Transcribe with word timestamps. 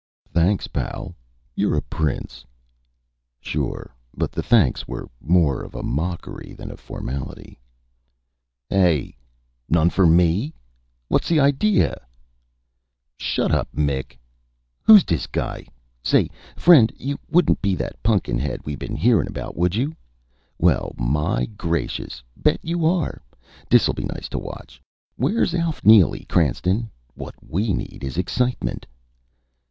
"Thanks, 0.33 0.65
pal.... 0.65 1.13
You're 1.53 1.75
a 1.77 1.81
prince...." 1.83 2.43
Sure 3.39 3.93
but 4.17 4.31
the 4.31 4.41
thanks 4.41 4.87
were 4.87 5.07
more 5.19 5.61
of 5.61 5.75
a 5.75 5.83
mockery 5.83 6.53
than 6.57 6.71
a 6.71 6.75
formality. 6.77 7.59
"Hey! 8.67 9.15
None 9.69 9.91
for 9.91 10.07
me? 10.07 10.55
Whatsa 11.07 11.39
idea?..." 11.39 12.01
"Shuddup, 13.19 13.67
Mic.... 13.75 14.17
Who's 14.81 15.03
dis 15.03 15.27
guy?... 15.27 15.67
Say, 16.01 16.31
Friend 16.55 16.91
you 16.97 17.19
wouldn't 17.29 17.61
be 17.61 17.75
that 17.75 18.01
pun'kin 18.01 18.39
head 18.39 18.65
we 18.65 18.75
been 18.75 18.95
hearin' 18.95 19.27
about, 19.27 19.55
would 19.55 19.75
you?... 19.75 19.95
Well 20.57 20.95
my 20.97 21.45
gracious 21.45 22.23
bet 22.35 22.57
you 22.65 22.87
are! 22.87 23.21
Dis'll 23.69 23.93
be 23.93 24.05
nice 24.05 24.29
to 24.29 24.39
watch!..." 24.39 24.81
"Where's 25.15 25.53
Alf 25.53 25.85
Neely, 25.85 26.25
Cranston? 26.27 26.89
What 27.13 27.35
we 27.47 27.71
need 27.71 28.03
is 28.03 28.17
excitement." 28.17 28.87